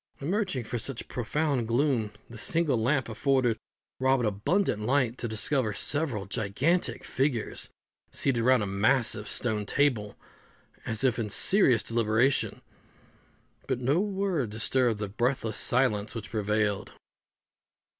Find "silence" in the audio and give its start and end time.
15.57-16.15